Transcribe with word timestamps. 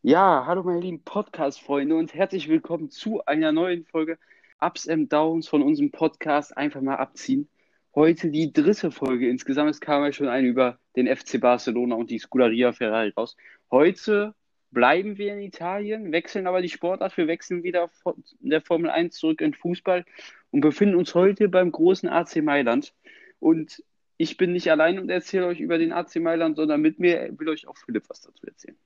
Ja, 0.00 0.46
hallo 0.46 0.62
meine 0.62 0.80
lieben 0.80 1.04
Podcast-Freunde 1.04 1.94
und 1.94 2.14
herzlich 2.14 2.48
willkommen 2.48 2.88
zu 2.88 3.22
einer 3.26 3.52
neuen 3.52 3.84
Folge 3.84 4.18
Ups 4.58 4.88
and 4.88 5.12
Downs 5.12 5.48
von 5.48 5.62
unserem 5.62 5.90
Podcast 5.90 6.56
Einfach 6.56 6.80
mal 6.80 6.96
abziehen. 6.96 7.50
Heute 7.94 8.30
die 8.30 8.54
dritte 8.54 8.90
Folge. 8.90 9.28
Insgesamt 9.28 9.68
es 9.68 9.80
kam 9.80 10.02
ja 10.02 10.12
schon 10.12 10.28
eine 10.28 10.48
über 10.48 10.78
den 10.96 11.14
FC 11.14 11.38
Barcelona 11.38 11.96
und 11.96 12.10
die 12.10 12.18
Scuderia 12.18 12.72
Ferrari 12.72 13.12
raus. 13.14 13.36
Heute 13.70 14.34
bleiben 14.72 15.18
wir 15.18 15.34
in 15.34 15.40
Italien, 15.40 16.12
wechseln 16.12 16.46
aber 16.46 16.62
die 16.62 16.68
Sportart. 16.68 17.16
Wir 17.16 17.28
wechseln 17.28 17.62
wieder 17.62 17.88
von 17.88 18.24
der 18.40 18.60
Formel 18.60 18.90
1 18.90 19.14
zurück 19.14 19.40
in 19.40 19.54
Fußball 19.54 20.04
und 20.50 20.60
befinden 20.60 20.96
uns 20.96 21.14
heute 21.14 21.48
beim 21.48 21.70
großen 21.70 22.08
AC 22.08 22.36
Mailand. 22.36 22.94
Und 23.38 23.82
ich 24.16 24.36
bin 24.36 24.52
nicht 24.52 24.70
allein 24.70 24.98
und 24.98 25.10
erzähle 25.10 25.46
euch 25.46 25.60
über 25.60 25.78
den 25.78 25.92
AC 25.92 26.16
Mailand, 26.16 26.56
sondern 26.56 26.80
mit 26.80 26.98
mir 26.98 27.30
will 27.38 27.48
euch 27.48 27.68
auch 27.68 27.76
Philipp 27.76 28.04
was 28.08 28.22
dazu 28.22 28.46
erzählen. 28.46 28.76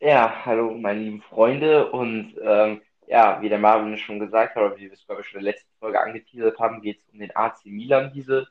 Ja, 0.00 0.44
hallo 0.44 0.74
meine 0.74 1.00
lieben 1.00 1.22
Freunde 1.22 1.90
und 1.90 2.34
ähm, 2.42 2.82
ja, 3.06 3.40
wie 3.40 3.48
der 3.48 3.58
Marvin 3.58 3.96
schon 3.96 4.18
gesagt 4.18 4.56
hat, 4.56 4.62
oder 4.62 4.76
wie 4.76 4.86
wir 4.86 4.92
es 4.92 5.06
glaube 5.06 5.22
ich 5.22 5.28
schon 5.28 5.40
in 5.40 5.44
der 5.44 5.52
letzten 5.52 5.70
Folge 5.78 6.00
angeteasert 6.00 6.58
haben, 6.58 6.82
geht 6.82 6.98
es 6.98 7.12
um 7.12 7.18
den 7.20 7.34
AC 7.34 7.66
Milan 7.66 8.12
diese, 8.14 8.48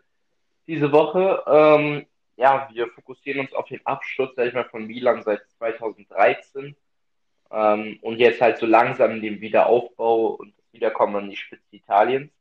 diese 0.67 0.91
Woche. 0.91 1.43
Ähm, 1.47 2.05
ja, 2.35 2.69
wir 2.71 2.87
fokussieren 2.89 3.41
uns 3.41 3.53
auf 3.53 3.67
den 3.67 3.85
Absturz, 3.85 4.35
sag 4.35 4.47
ich 4.47 4.53
mal, 4.53 4.65
von 4.65 4.85
Milan 4.87 5.23
seit 5.23 5.41
2013 5.57 6.75
ähm, 7.51 7.99
und 8.01 8.17
jetzt 8.17 8.41
halt 8.41 8.57
so 8.57 8.65
langsam 8.65 9.21
den 9.21 9.41
Wiederaufbau 9.41 10.27
und 10.27 10.53
das 10.57 10.73
Wiederkommen 10.73 11.15
an 11.15 11.29
die 11.29 11.35
Spitze 11.35 11.63
Italiens. 11.71 12.31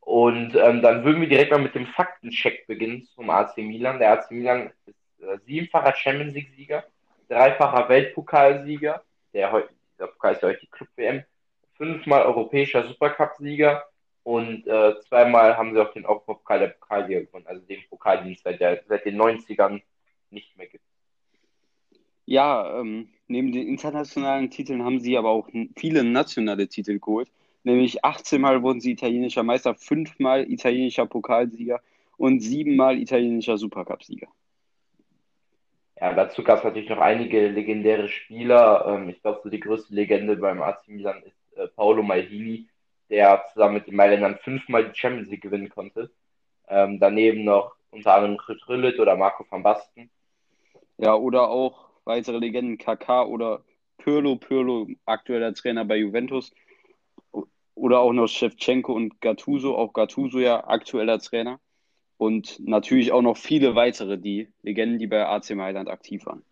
Und 0.00 0.56
ähm, 0.56 0.82
dann 0.82 1.04
würden 1.04 1.20
wir 1.20 1.28
direkt 1.28 1.52
mal 1.52 1.60
mit 1.60 1.76
dem 1.76 1.86
Faktencheck 1.86 2.66
beginnen 2.66 3.04
zum 3.14 3.30
AC 3.30 3.56
Milan. 3.58 4.00
Der 4.00 4.12
AC 4.12 4.32
Milan 4.32 4.72
ist 4.86 4.96
äh, 5.22 5.38
siebenfacher 5.46 5.94
Champions 5.94 6.34
League-Sieger 6.34 6.84
dreifacher 7.32 7.88
Weltpokalsieger, 7.88 9.02
der 9.32 9.52
heute, 9.52 9.70
dieser 9.94 10.08
Pokal 10.08 10.34
ist 10.34 10.42
ja 10.42 10.48
heute 10.48 10.60
die 10.60 10.70
Club 10.70 10.88
WM, 10.96 11.24
fünfmal 11.76 12.22
europäischer 12.22 12.86
Supercup-Sieger 12.86 13.84
und 14.24 14.66
äh, 14.66 15.00
zweimal 15.08 15.56
haben 15.56 15.74
sie 15.74 15.80
auch 15.80 15.92
den 15.92 16.06
Europapokal 16.06 16.60
der 16.60 16.68
Pokalsieger 16.68 17.22
gewonnen, 17.22 17.46
also 17.46 17.62
den 17.66 17.80
Pokal, 17.88 18.22
den 18.22 18.32
es 18.32 18.42
seit, 18.42 18.60
der, 18.60 18.82
seit 18.86 19.04
den 19.04 19.20
90ern 19.20 19.82
nicht 20.30 20.56
mehr 20.56 20.68
gibt. 20.68 20.84
Ja, 22.24 22.80
ähm, 22.80 23.08
neben 23.26 23.52
den 23.52 23.66
internationalen 23.66 24.50
Titeln 24.50 24.84
haben 24.84 25.00
sie 25.00 25.18
aber 25.18 25.30
auch 25.30 25.48
viele 25.76 26.04
nationale 26.04 26.68
Titel 26.68 26.98
geholt. 26.98 27.30
Nämlich 27.64 28.04
18 28.04 28.40
Mal 28.40 28.62
wurden 28.62 28.80
sie 28.80 28.92
italienischer 28.92 29.42
Meister, 29.42 29.74
5 29.74 30.18
Mal 30.18 30.50
italienischer 30.50 31.06
Pokalsieger 31.06 31.80
und 32.16 32.40
7 32.40 32.76
Mal 32.76 32.98
italienischer 32.98 33.56
Supercup-Sieger. 33.56 34.28
Ja, 36.00 36.12
dazu 36.14 36.42
gab 36.42 36.58
es 36.58 36.64
natürlich 36.64 36.88
noch 36.88 36.98
einige 36.98 37.48
legendäre 37.48 38.08
Spieler. 38.08 38.86
Ähm, 38.88 39.08
ich 39.08 39.22
glaube, 39.22 39.40
so 39.44 39.50
die 39.50 39.60
größte 39.60 39.94
Legende 39.94 40.36
beim 40.36 40.60
AC 40.60 40.88
Milan 40.88 41.22
ist 41.22 41.56
äh, 41.56 41.68
Paolo 41.68 42.02
Maldini, 42.02 42.66
der 43.12 43.44
zusammen 43.52 43.74
mit 43.74 43.86
den 43.86 43.94
Mailändern 43.94 44.38
fünfmal 44.38 44.88
die 44.88 44.98
Champions 44.98 45.28
League 45.28 45.42
gewinnen 45.42 45.68
konnte. 45.68 46.10
Ähm, 46.66 46.98
daneben 46.98 47.44
noch 47.44 47.74
unter 47.90 48.14
anderem 48.14 48.38
Rüllit 48.66 48.98
oder 48.98 49.16
Marco 49.16 49.44
van 49.48 49.62
Basten. 49.62 50.10
Ja, 50.96 51.14
oder 51.14 51.50
auch 51.50 51.90
weitere 52.04 52.38
Legenden, 52.38 52.78
KK 52.78 53.26
oder 53.26 53.62
Pirlo, 53.98 54.36
Pirlo, 54.36 54.88
aktueller 55.04 55.52
Trainer 55.52 55.84
bei 55.84 55.96
Juventus. 55.96 56.52
Oder 57.74 58.00
auch 58.00 58.12
noch 58.12 58.28
Shevchenko 58.28 58.94
und 58.94 59.20
Gattuso, 59.20 59.76
auch 59.76 59.92
Gattuso 59.92 60.38
ja 60.38 60.66
aktueller 60.66 61.18
Trainer 61.18 61.60
und 62.16 62.60
natürlich 62.60 63.12
auch 63.12 63.22
noch 63.22 63.36
viele 63.36 63.74
weitere, 63.74 64.16
die 64.16 64.48
Legenden, 64.62 64.98
die 64.98 65.06
bei 65.06 65.26
AC 65.26 65.50
Mailand 65.50 65.88
aktiv 65.90 66.24
waren. 66.24 66.44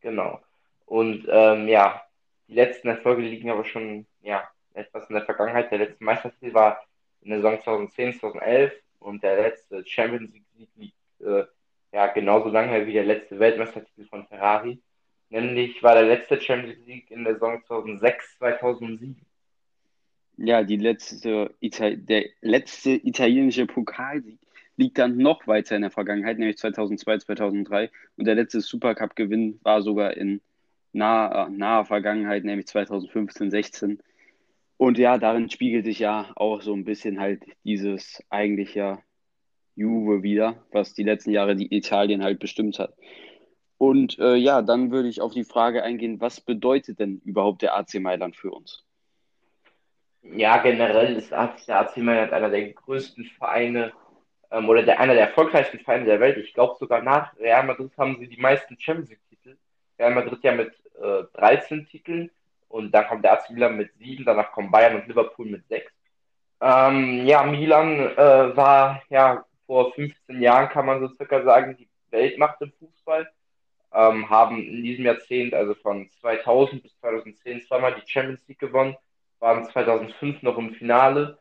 Genau. 0.00 0.40
Und 0.84 1.26
ähm, 1.30 1.68
ja, 1.68 2.02
die 2.48 2.54
letzten 2.54 2.88
Erfolge 2.88 3.22
liegen 3.22 3.50
aber 3.50 3.64
schon 3.64 4.06
ja, 4.20 4.48
etwas 4.74 5.08
in 5.08 5.14
der 5.14 5.24
Vergangenheit. 5.24 5.70
Der 5.70 5.78
letzte 5.78 6.04
Meistertitel 6.04 6.52
war 6.52 6.84
in 7.22 7.30
der 7.30 7.38
Saison 7.38 7.60
2010, 7.62 8.20
2011 8.20 8.72
und 9.00 9.22
der 9.22 9.36
letzte 9.36 9.84
Champions 9.86 10.32
League 10.32 10.68
liegt 10.76 10.94
äh, 11.20 11.44
ja 11.92 12.06
genauso 12.08 12.48
lange 12.48 12.86
wie 12.86 12.92
der 12.92 13.04
letzte 13.04 13.38
Weltmeistertitel 13.38 14.04
von 14.06 14.26
Ferrari. 14.26 14.78
Nämlich 15.30 15.82
war 15.82 15.94
der 15.94 16.04
letzte 16.04 16.40
Champions 16.40 16.78
League 16.86 17.10
in 17.10 17.24
der 17.24 17.34
Saison 17.34 17.62
2006, 17.66 18.38
2007. 18.38 19.16
Ja, 20.36 20.62
die 20.64 20.76
letzte, 20.76 21.54
der 21.60 22.24
letzte 22.40 22.90
italienische 22.90 23.66
Pokalsieg 23.66 24.38
liegt 24.76 24.98
dann 24.98 25.16
noch 25.16 25.46
weiter 25.46 25.76
in 25.76 25.82
der 25.82 25.90
Vergangenheit, 25.90 26.38
nämlich 26.38 26.58
2002, 26.58 27.18
2003. 27.18 27.90
Und 28.16 28.24
der 28.24 28.34
letzte 28.34 28.60
Supercup-Gewinn 28.60 29.60
war 29.62 29.82
sogar 29.82 30.16
in 30.16 30.40
naher, 30.92 31.48
naher 31.50 31.84
Vergangenheit, 31.84 32.44
nämlich 32.44 32.66
2015, 32.66 33.50
16. 33.50 34.00
Und 34.76 34.98
ja, 34.98 35.18
darin 35.18 35.50
spiegelt 35.50 35.84
sich 35.84 36.00
ja 36.00 36.32
auch 36.36 36.62
so 36.62 36.74
ein 36.74 36.84
bisschen 36.84 37.20
halt 37.20 37.44
dieses 37.64 38.22
eigentlich 38.28 38.74
ja 38.74 39.02
Juve 39.76 40.22
wieder, 40.22 40.56
was 40.72 40.94
die 40.94 41.02
letzten 41.02 41.30
Jahre 41.30 41.56
die 41.56 41.74
Italien 41.74 42.22
halt 42.22 42.38
bestimmt 42.38 42.78
hat. 42.78 42.94
Und 43.78 44.18
äh, 44.18 44.34
ja, 44.36 44.62
dann 44.62 44.90
würde 44.90 45.08
ich 45.08 45.20
auf 45.20 45.32
die 45.32 45.44
Frage 45.44 45.82
eingehen, 45.82 46.20
was 46.20 46.40
bedeutet 46.40 47.00
denn 47.00 47.20
überhaupt 47.24 47.62
der 47.62 47.76
AC 47.76 47.94
Mailand 47.94 48.36
für 48.36 48.50
uns? 48.50 48.84
Ja, 50.22 50.58
generell 50.58 51.16
ist 51.16 51.32
der 51.32 51.80
AC 51.80 51.96
Mailand 51.98 52.32
einer 52.32 52.50
der 52.50 52.72
größten 52.72 53.24
Vereine 53.36 53.92
ähm, 54.50 54.68
oder 54.68 54.82
der, 54.82 55.00
einer 55.00 55.14
der 55.14 55.28
erfolgreichsten 55.28 55.80
Vereine 55.80 56.06
der 56.06 56.20
Welt. 56.20 56.38
Ich 56.38 56.54
glaube 56.54 56.76
sogar 56.78 57.02
nach 57.02 57.36
Real 57.38 57.64
Madrid 57.66 57.92
haben 57.98 58.16
sie 58.18 58.28
die 58.28 58.40
meisten 58.40 58.78
Champions 58.78 59.10
League-Titel. 59.10 59.56
Real 59.98 60.14
Madrid 60.14 60.42
ja 60.42 60.52
mit 60.52 60.72
äh, 61.00 61.24
13 61.34 61.86
Titeln 61.86 62.30
und 62.74 62.92
dann 62.92 63.06
kommt 63.06 63.24
der 63.24 63.32
AC 63.32 63.50
Milan 63.50 63.76
mit 63.76 63.92
7, 63.98 64.24
danach 64.24 64.52
kommen 64.52 64.70
Bayern 64.70 64.96
und 64.96 65.06
Liverpool 65.06 65.46
mit 65.46 65.66
6. 65.68 65.92
Ähm, 66.60 67.26
ja, 67.26 67.42
Milan 67.42 68.16
äh, 68.16 68.56
war 68.56 69.02
ja 69.08 69.44
vor 69.66 69.92
15 69.94 70.40
Jahren, 70.40 70.68
kann 70.68 70.86
man 70.86 71.00
so 71.00 71.08
circa 71.14 71.42
sagen, 71.42 71.76
die 71.76 71.88
Weltmacht 72.10 72.60
im 72.60 72.72
Fußball. 72.72 73.28
Ähm, 73.92 74.28
haben 74.28 74.58
in 74.58 74.82
diesem 74.82 75.04
Jahrzehnt, 75.04 75.54
also 75.54 75.74
von 75.74 76.10
2000 76.20 76.82
bis 76.82 76.98
2010, 76.98 77.62
zweimal 77.62 77.94
die 77.94 78.10
Champions 78.10 78.46
League 78.48 78.58
gewonnen, 78.58 78.96
waren 79.38 79.64
2005 79.64 80.42
noch 80.42 80.58
im 80.58 80.74
Finale 80.74 81.38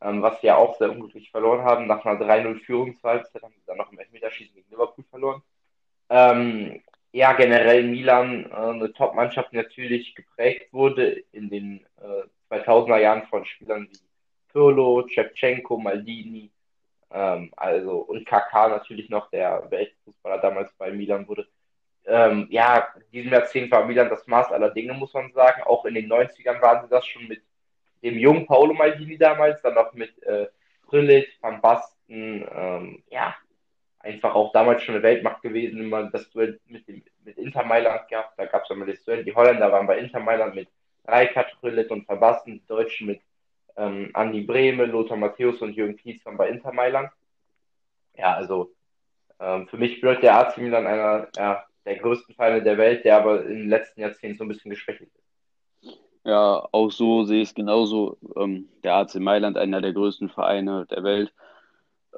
ähm, 0.00 0.22
was 0.22 0.40
sie 0.40 0.48
ja 0.48 0.56
auch 0.56 0.76
sehr 0.78 0.90
unglücklich 0.90 1.30
verloren 1.30 1.64
haben. 1.64 1.86
Nach 1.86 2.04
einer 2.04 2.20
3-0-Führung 2.20 2.96
zur 2.96 3.10
Halbzeit 3.10 3.42
haben 3.42 3.54
sie 3.56 3.66
dann 3.66 3.78
noch 3.78 3.90
im 3.92 3.98
Elfmeterschießen 3.98 4.54
gegen 4.54 4.70
Liverpool 4.70 5.04
verloren. 5.10 5.42
Ähm, 6.10 6.82
ja, 7.16 7.32
generell 7.32 7.82
Milan, 7.84 8.44
äh, 8.50 8.54
eine 8.54 8.92
Top-Mannschaft, 8.92 9.54
natürlich 9.54 10.14
geprägt 10.14 10.70
wurde 10.74 11.24
in 11.32 11.48
den 11.48 11.86
äh, 11.98 12.54
2000er 12.54 12.98
Jahren 12.98 13.26
von 13.28 13.46
Spielern 13.46 13.88
wie 13.90 13.98
Pirlo, 14.52 15.08
Shevchenko, 15.08 15.78
Maldini, 15.78 16.50
ähm, 17.10 17.50
also 17.56 18.00
und 18.00 18.28
Kaká 18.28 18.68
natürlich 18.68 19.08
noch, 19.08 19.30
der 19.30 19.64
Weltfußballer 19.70 20.42
damals 20.42 20.70
bei 20.76 20.90
Milan 20.90 21.26
wurde. 21.26 21.48
Ähm, 22.04 22.48
ja, 22.50 22.86
in 22.96 23.10
diesem 23.12 23.32
Jahrzehnt 23.32 23.70
war 23.70 23.86
Milan 23.86 24.10
das 24.10 24.26
Maß 24.26 24.52
aller 24.52 24.70
Dinge, 24.70 24.92
muss 24.92 25.14
man 25.14 25.32
sagen. 25.32 25.62
Auch 25.62 25.86
in 25.86 25.94
den 25.94 26.12
90ern 26.12 26.60
waren 26.60 26.84
sie 26.84 26.90
das 26.90 27.06
schon 27.06 27.26
mit 27.26 27.40
dem 28.02 28.18
jungen 28.18 28.44
Paolo 28.44 28.74
Maldini 28.74 29.16
damals, 29.16 29.62
dann 29.62 29.72
noch 29.74 29.94
mit 29.94 30.22
äh, 30.24 30.48
Frillit, 30.86 31.28
Van 31.40 31.62
Basten, 31.62 32.46
ähm, 32.54 33.02
ja, 33.08 33.34
einfach 34.06 34.34
auch 34.34 34.52
damals 34.52 34.82
schon 34.82 34.94
eine 34.94 35.02
Weltmacht 35.02 35.42
gewesen, 35.42 35.80
immer 35.80 36.04
das 36.10 36.30
Duell 36.30 36.60
mit, 36.66 36.86
dem, 36.88 37.02
mit 37.24 37.36
Inter 37.36 37.64
Mailand 37.64 38.08
gehabt, 38.08 38.38
da 38.38 38.46
gab 38.46 38.64
es 38.64 38.70
immer 38.70 38.86
das 38.86 39.02
Duell, 39.04 39.24
die 39.24 39.34
Holländer 39.34 39.70
waren 39.72 39.86
bei 39.86 39.98
Inter 39.98 40.20
Mailand 40.20 40.54
mit 40.54 40.68
Reikert, 41.04 41.50
Frillit 41.60 41.90
und 41.90 42.08
Van 42.08 42.20
Basten, 42.20 42.54
die 42.54 42.66
Deutschen 42.66 43.08
mit 43.08 43.20
ähm, 43.76 44.10
Andi 44.14 44.42
Brehme, 44.42 44.86
Lothar 44.86 45.16
Matthäus 45.16 45.60
und 45.60 45.74
Jürgen 45.74 45.96
Kietz 45.96 46.24
waren 46.24 46.36
bei 46.36 46.48
Inter 46.48 46.72
Mailand. 46.72 47.10
Ja, 48.14 48.34
also 48.34 48.72
ähm, 49.38 49.68
für 49.68 49.76
mich 49.76 50.00
bedeutet 50.00 50.24
der 50.24 50.38
AC 50.38 50.58
Milan 50.58 50.86
einer 50.86 51.28
ja, 51.36 51.64
der 51.84 51.96
größten 51.96 52.34
Vereine 52.34 52.62
der 52.62 52.78
Welt, 52.78 53.04
der 53.04 53.18
aber 53.18 53.44
in 53.44 53.60
den 53.60 53.68
letzten 53.68 54.00
Jahrzehnten 54.00 54.38
so 54.38 54.44
ein 54.44 54.48
bisschen 54.48 54.70
geschwächt 54.70 55.02
ist. 55.02 55.12
Ja, 56.24 56.66
auch 56.72 56.90
so 56.90 57.24
sehe 57.24 57.42
ich 57.42 57.50
es 57.50 57.54
genauso. 57.54 58.18
Ähm, 58.36 58.68
der 58.82 58.94
AC 58.94 59.16
Mailand, 59.16 59.56
einer 59.56 59.80
der 59.80 59.92
größten 59.92 60.28
Vereine 60.28 60.86
der 60.90 61.04
Welt. 61.04 61.32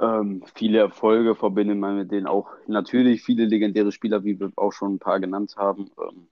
Ähm, 0.00 0.44
viele 0.54 0.78
Erfolge 0.78 1.34
verbindet 1.34 1.78
man 1.78 1.96
mit 1.96 2.12
denen 2.12 2.26
auch 2.26 2.48
natürlich 2.66 3.22
viele 3.22 3.46
legendäre 3.46 3.90
Spieler, 3.90 4.22
wie 4.24 4.38
wir 4.38 4.52
auch 4.56 4.72
schon 4.72 4.94
ein 4.94 4.98
paar 4.98 5.18
genannt 5.18 5.56
haben. 5.56 5.90
Ähm, 6.00 6.28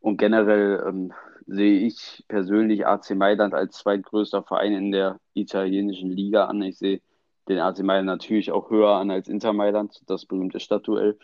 und 0.00 0.16
generell 0.16 0.84
ähm, 0.86 1.12
sehe 1.46 1.80
ich 1.86 2.24
persönlich 2.28 2.86
AC 2.86 3.10
Mailand 3.16 3.54
als 3.54 3.78
zweitgrößter 3.78 4.42
Verein 4.44 4.72
in 4.72 4.92
der 4.92 5.18
italienischen 5.34 6.10
Liga 6.10 6.46
an. 6.46 6.62
Ich 6.62 6.78
sehe 6.78 7.00
den 7.48 7.58
AC 7.58 7.80
Mailand 7.80 8.06
natürlich 8.06 8.52
auch 8.52 8.70
höher 8.70 8.92
an 8.92 9.10
als 9.10 9.28
Inter 9.28 9.52
Mailand, 9.52 10.00
das 10.06 10.26
berühmte 10.26 10.60
Stadtduell. 10.60 11.18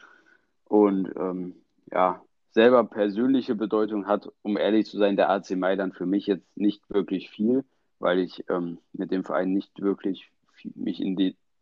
Und 0.65 1.13
ähm, 1.17 1.55
ja, 1.93 2.21
selber 2.51 2.85
persönliche 2.85 3.55
Bedeutung 3.55 4.09
hat, 4.09 4.29
um 4.43 4.57
ehrlich 4.57 4.87
zu 4.87 4.99
sein, 4.99 5.17
der 5.17 5.31
AC 5.31 5.51
Mailand 5.53 5.95
für 5.95 6.07
mich 6.07 6.27
jetzt 6.27 6.57
nicht 6.57 6.83
wirklich 6.91 7.31
viel, 7.31 7.65
weil 8.01 8.19
ich 8.19 8.45
ähm, 8.49 8.79
mit 8.93 9.13
dem 9.13 9.23
Verein 9.25 9.53
nicht 9.53 9.81
wirklich 9.81 10.33
mich 10.75 11.01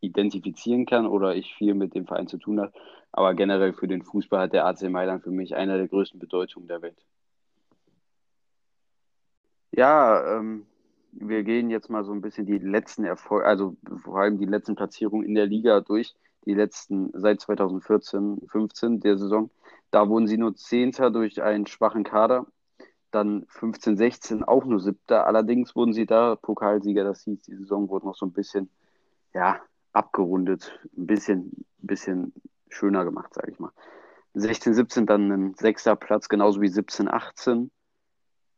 identifizieren 0.05 0.87
kann 0.87 1.06
oder 1.06 1.35
ich 1.35 1.55
viel 1.55 1.75
mit 1.75 1.95
dem 1.95 2.06
Verein 2.06 2.29
zu 2.29 2.39
tun 2.39 2.61
habe. 2.61 2.73
Aber 3.12 3.35
generell 3.35 3.73
für 3.73 3.89
den 3.89 4.03
Fußball 4.03 4.41
hat 4.41 4.53
der 4.53 4.67
AC 4.67 4.83
Mailand 4.91 5.23
für 5.23 5.31
mich 5.31 5.55
eine 5.55 5.77
der 5.77 5.89
größten 5.89 6.19
Bedeutungen 6.19 6.69
der 6.69 6.83
Welt. 6.83 6.99
Ja, 9.71 10.37
ähm, 10.37 10.67
wir 11.12 11.43
gehen 11.43 11.71
jetzt 11.71 11.91
mal 11.91 12.05
so 12.05 12.12
ein 12.12 12.21
bisschen 12.21 12.47
die 12.47 12.59
letzten 12.59 13.05
Erfolge, 13.05 13.47
also 13.47 13.77
vor 14.03 14.19
allem 14.19 14.39
die 14.39 14.47
letzten 14.47 14.75
Platzierungen 14.75 15.27
in 15.27 15.35
der 15.35 15.47
Liga 15.47 15.81
durch, 15.81 16.15
die 16.45 16.55
letzten 16.55 17.11
seit 17.15 17.41
2014, 17.41 18.43
15 18.47 19.01
der 19.01 19.17
Saison. 19.19 19.51
Da 19.91 20.09
wurden 20.09 20.27
sie 20.27 20.39
nur 20.39 20.56
Zehnter 20.56 21.11
durch 21.11 21.43
einen 21.43 21.67
schwachen 21.67 22.05
Kader. 22.05 22.47
Dann 23.11 23.47
15, 23.49 23.97
16 23.97 24.43
auch 24.43 24.65
nur 24.65 24.81
Siebter. 24.81 25.27
Allerdings 25.27 25.77
wurden 25.77 25.93
sie 25.93 26.05
da 26.05 26.35
Pokalsieger. 26.37 27.05
Das 27.05 27.23
hieß, 27.23 27.43
die 27.43 27.55
Saison 27.55 27.89
wurde 27.89 28.06
noch 28.06 28.17
so 28.17 28.27
ein 28.27 28.33
bisschen, 28.33 28.69
ja, 29.33 29.61
abgerundet. 29.94 30.79
Ein 30.96 31.06
bisschen, 31.06 31.64
bisschen 31.79 32.32
schöner 32.69 33.05
gemacht, 33.05 33.32
sage 33.35 33.52
ich 33.52 33.58
mal. 33.58 33.73
16, 34.35 34.75
17 34.75 35.06
dann 35.06 35.31
ein 35.31 35.55
sechster 35.55 35.96
Platz, 35.96 36.29
genauso 36.29 36.61
wie 36.61 36.69
17, 36.69 37.08
18. 37.08 37.70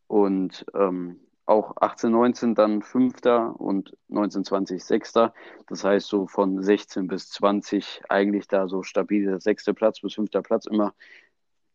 Und 0.08 0.64
ähm, 0.74 1.20
auch 1.46 1.76
18, 1.80 2.10
19 2.10 2.54
dann 2.54 2.82
Fünfter 2.82 3.58
und 3.60 3.96
19, 4.08 4.44
20 4.44 4.84
Sechster. 4.84 5.32
Das 5.68 5.84
heißt 5.84 6.08
so 6.08 6.26
von 6.26 6.62
16 6.62 7.06
bis 7.06 7.30
20 7.30 8.02
eigentlich 8.08 8.48
da 8.48 8.66
so 8.66 8.82
stabil 8.82 9.40
sechster 9.40 9.72
Platz 9.72 10.00
bis 10.00 10.14
fünfter 10.14 10.42
Platz 10.42 10.66
immer 10.66 10.92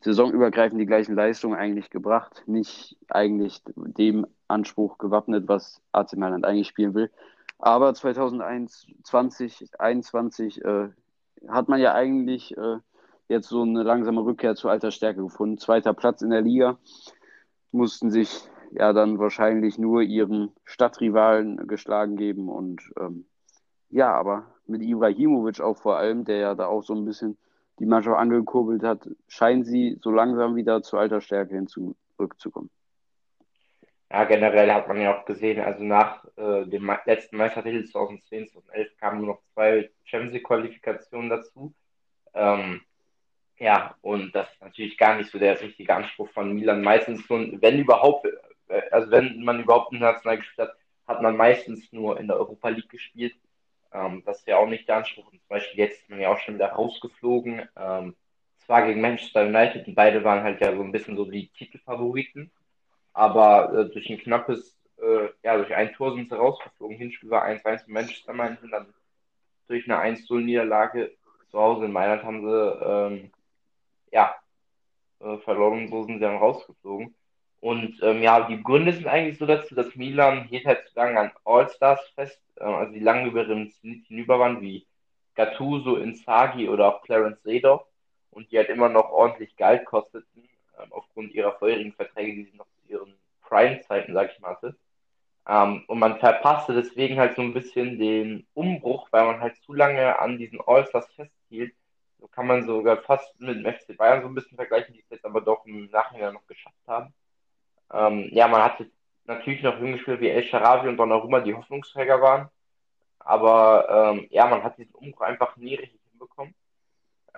saisonübergreifend 0.02 0.82
die 0.82 0.86
gleichen 0.86 1.16
Leistungen 1.16 1.56
eigentlich 1.56 1.90
gebracht. 1.90 2.44
Nicht 2.48 2.98
eigentlich 3.08 3.62
dem 3.66 4.28
Anspruch 4.48 4.98
gewappnet, 4.98 5.48
was 5.48 5.82
AC 5.94 6.18
Mailand 6.18 6.44
eigentlich 6.44 6.68
spielen 6.68 6.94
will. 6.94 7.12
Aber 7.62 7.94
2021, 7.94 8.98
2021 9.04 10.66
äh, 10.66 10.90
hat 11.48 11.70
man 11.70 11.80
ja 11.80 11.94
eigentlich 11.94 12.58
äh, 12.58 12.78
jetzt 13.28 13.50
so 13.50 13.62
eine 13.62 13.84
langsame 13.84 14.26
Rückkehr 14.26 14.56
zur 14.56 14.72
alter 14.72 14.90
Stärke 14.90 15.22
gefunden. 15.22 15.60
Zweiter 15.60 15.94
Platz 15.94 16.24
in 16.24 16.32
der 16.32 16.42
Liga 16.42 16.80
mussten 17.72 18.10
sich 18.10 18.50
ja 18.72 18.94
dann 18.94 19.20
wahrscheinlich 19.20 19.78
nur 19.78 20.02
ihren 20.02 20.52
Stadtrivalen 20.66 21.68
geschlagen 21.68 22.16
geben 22.16 22.50
und 22.50 22.82
ähm, 23.00 23.26
ja, 23.92 24.12
aber 24.12 24.48
mit 24.66 24.82
Ibrahimovic 24.82 25.62
auch 25.62 25.78
vor 25.78 25.98
allem, 25.98 26.26
der 26.26 26.38
ja 26.38 26.56
da 26.56 26.66
auch 26.66 26.82
so 26.82 26.96
ein 26.96 27.06
bisschen 27.06 27.38
die 27.78 27.86
Mannschaft 27.86 28.18
angekurbelt 28.18 28.82
hat, 28.82 29.08
scheinen 29.28 29.64
sie 29.64 30.00
so 30.02 30.10
langsam 30.10 30.56
wieder 30.56 30.82
zur 30.82 31.00
alter 31.00 31.22
Stärke 31.22 31.56
hin 31.56 31.68
zurückzukommen. 31.68 32.72
Ja, 34.12 34.26
generell 34.26 34.74
hat 34.74 34.90
man 34.90 35.00
ja 35.00 35.18
auch 35.18 35.24
gesehen, 35.26 35.62
also 35.62 35.86
nach 35.86 36.26
äh, 36.36 36.66
dem 36.66 36.92
letzten 37.06 37.38
Meistertitel 37.38 37.86
2010, 37.86 38.50
2011 38.50 38.98
kamen 38.98 39.20
nur 39.20 39.36
noch 39.36 39.42
zwei 39.54 39.90
Champions 40.04 40.34
League-Qualifikationen 40.34 41.30
dazu. 41.30 41.74
Ähm, 42.34 42.82
ja, 43.58 43.96
und 44.02 44.36
das 44.36 44.52
ist 44.52 44.62
natürlich 44.62 44.98
gar 44.98 45.16
nicht 45.16 45.32
so 45.32 45.40
der 45.40 45.60
richtige 45.62 45.96
Anspruch 45.96 46.30
von 46.32 46.52
Milan. 46.54 46.82
Meistens, 46.82 47.26
so, 47.26 47.36
wenn 47.36 47.80
überhaupt, 47.80 48.26
äh, 48.68 48.82
also 48.92 49.12
wenn 49.12 49.42
man 49.44 49.62
überhaupt 49.62 49.94
international 49.94 50.40
gespielt 50.40 50.68
hat, 50.68 50.76
hat 51.08 51.22
man 51.22 51.38
meistens 51.38 51.92
nur 51.94 52.20
in 52.20 52.28
der 52.28 52.38
Europa 52.38 52.68
League 52.68 52.90
gespielt. 52.90 53.36
Ähm, 53.94 54.24
das 54.26 54.40
ist 54.40 54.48
ja 54.48 54.58
auch 54.58 54.68
nicht 54.68 54.90
der 54.90 54.98
Anspruch. 54.98 55.32
Und 55.32 55.40
zum 55.40 55.48
Beispiel 55.48 55.80
jetzt 55.80 56.02
ist 56.02 56.10
man 56.10 56.20
ja 56.20 56.34
auch 56.34 56.40
schon 56.40 56.56
wieder 56.56 56.74
rausgeflogen. 56.74 57.70
Ähm, 57.78 58.16
zwar 58.58 58.86
gegen 58.86 59.00
Manchester 59.00 59.46
United, 59.46 59.88
die 59.88 59.94
beide 59.94 60.22
waren 60.26 60.44
halt 60.44 60.60
ja 60.60 60.76
so 60.76 60.82
ein 60.84 60.92
bisschen 60.92 61.16
so 61.16 61.24
die 61.24 61.48
Titelfavoriten, 61.50 62.52
aber 63.14 63.74
äh, 63.74 63.90
durch 63.90 64.10
ein 64.10 64.20
knappes, 64.20 64.78
äh, 65.02 65.30
ja, 65.44 65.58
durch 65.58 65.74
ein 65.74 65.94
Tor 65.94 66.14
sind 66.16 66.30
sie 66.30 66.36
rausgeflogen. 66.36 66.98
Hinspiel 66.98 67.30
war 67.30 67.46
1-1 67.46 67.88
in 67.88 67.94
Manchester 67.94 68.34
United, 68.34 68.72
dann 68.72 68.94
durch 69.68 69.90
eine 69.90 70.18
1-0-Niederlage 70.18 71.12
zu 71.50 71.60
Hause 71.60 71.86
in 71.86 71.92
Mailand 71.92 72.24
haben 72.24 72.42
sie, 72.42 72.86
ähm, 72.86 73.32
ja, 74.12 74.36
äh, 75.20 75.38
verloren, 75.40 75.90
so 75.90 76.04
sind 76.04 76.16
sie 76.16 76.22
dann 76.22 76.38
rausgeflogen. 76.38 77.14
Und 77.60 78.00
ähm, 78.02 78.24
ja, 78.24 78.48
die 78.48 78.62
Gründe 78.64 78.92
sind 78.92 79.08
eigentlich 79.08 79.38
so 79.38 79.46
dazu, 79.46 79.76
dass 79.76 79.96
Milan 79.96 80.46
hielt 80.46 80.66
halt 80.66 80.88
zu 80.88 80.96
lange 80.96 81.20
an 81.20 81.32
All-Stars 81.46 82.02
fest, 82.16 82.42
äh, 82.56 82.64
also 82.64 82.92
die 82.94 83.00
lange 83.00 83.28
über 83.28 83.46
den 83.46 83.72
hinüber 84.08 84.40
waren, 84.40 84.62
wie 84.62 84.88
Gattuso, 85.36 85.98
Inzaghi 85.98 86.68
oder 86.68 86.88
auch 86.88 87.04
Clarence 87.04 87.42
Seedorf 87.44 87.86
und 88.32 88.52
die 88.52 88.58
halt 88.58 88.70
immer 88.70 88.90
noch 88.90 89.12
ordentlich 89.12 89.56
Geld 89.56 89.86
kosteten, 89.86 90.50
äh, 90.78 90.88
aufgrund 90.90 91.34
ihrer 91.34 91.54
vorherigen 91.54 91.94
Verträge, 91.94 92.34
die 92.34 92.46
sie 92.46 92.58
noch 92.58 92.66
ihren 92.92 93.16
Prime-Zeiten, 93.42 94.14
sag 94.14 94.32
ich 94.32 94.40
mal, 94.40 94.52
hatte. 94.52 94.78
Ähm, 95.48 95.84
und 95.88 96.00
man 96.00 96.20
verpasste 96.20 96.74
deswegen 96.74 97.20
halt 97.20 97.36
so 97.36 97.42
ein 97.42 97.54
bisschen 97.54 97.98
den 98.00 98.48
Umbruch, 98.54 99.08
weil 99.12 99.26
man 99.26 99.42
halt 99.42 99.58
zu 99.64 99.74
lange 99.74 100.20
an 100.20 100.38
diesen 100.38 100.62
All-Stars 100.62 101.12
festhielt. 101.16 101.74
So 102.20 102.28
kann 102.28 102.48
man 102.48 102.66
sogar 102.68 102.98
fast 102.98 103.40
mit 103.40 103.58
dem 103.58 103.74
FC 103.74 103.98
Bayern 103.98 104.22
so 104.22 104.28
ein 104.28 104.36
bisschen 104.36 104.56
vergleichen, 104.56 104.94
die 104.94 105.02
es 105.02 105.10
jetzt 105.10 105.26
aber 105.26 105.42
doch 105.42 105.66
im 105.66 105.90
Nachhinein 105.90 106.34
noch 106.34 106.46
geschafft 106.46 106.78
haben. 106.88 107.14
Ähm, 107.92 108.30
ja, 108.32 108.48
man 108.48 108.64
hatte 108.64 108.92
natürlich 109.26 109.64
noch 109.64 109.80
junge 109.80 110.00
Spieler 110.00 110.20
wie 110.20 110.30
El 110.30 110.44
Sharawi 110.44 110.88
und 110.90 110.98
Donnarumma, 110.98 111.40
die 111.42 111.56
Hoffnungsträger 111.56 112.22
waren. 112.22 112.50
Aber 113.20 114.14
ähm, 114.16 114.28
ja, 114.30 114.48
man 114.48 114.64
hat 114.64 114.78
diesen 114.78 114.94
Umbruch 114.96 115.22
einfach 115.22 115.58
nie 115.58 115.76
richtig 115.76 116.02
hinbekommen. 116.12 116.54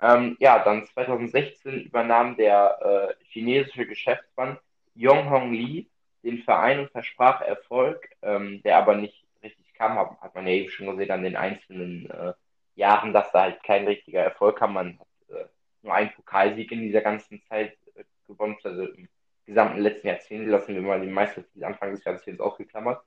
Ähm, 0.02 0.36
ja, 0.40 0.62
dann 0.64 0.86
2016 0.86 1.80
übernahm 1.82 2.36
der 2.36 3.16
äh, 3.18 3.24
chinesische 3.26 3.86
Geschäftsmann 3.86 4.58
Yong 4.94 5.30
Hong 5.30 5.52
Lee 5.52 5.86
den 6.22 6.42
Verein 6.42 6.80
und 6.80 6.90
versprach 6.90 7.40
Erfolg, 7.42 8.08
ähm, 8.22 8.62
der 8.62 8.78
aber 8.78 8.96
nicht 8.96 9.24
richtig 9.42 9.74
kam, 9.74 9.98
hat, 9.98 10.20
hat 10.20 10.34
man 10.34 10.46
ja 10.46 10.54
eben 10.54 10.70
schon 10.70 10.86
gesehen 10.86 11.10
an 11.10 11.22
den 11.22 11.36
einzelnen 11.36 12.10
äh, 12.10 12.32
Jahren, 12.76 13.12
dass 13.12 13.30
da 13.30 13.42
halt 13.42 13.62
kein 13.62 13.86
richtiger 13.86 14.22
Erfolg 14.22 14.58
kam. 14.58 14.74
Man 14.74 14.98
hat 14.98 15.36
äh, 15.36 15.44
nur 15.82 15.94
einen 15.94 16.12
Pokalsieg 16.12 16.72
in 16.72 16.80
dieser 16.80 17.02
ganzen 17.02 17.42
Zeit 17.42 17.76
äh, 17.94 18.04
gewonnen, 18.26 18.56
also 18.64 18.84
im 18.84 19.08
gesamten 19.46 19.80
letzten 19.80 20.08
Jahrzehnt, 20.08 20.48
lassen 20.48 20.74
wir 20.74 20.82
mal 20.82 21.00
den 21.00 21.12
Meistertitel 21.12 21.64
Anfang 21.64 21.90
des 21.90 22.04
Jahrzehnts 22.04 22.40
ausgeklammert. 22.40 23.02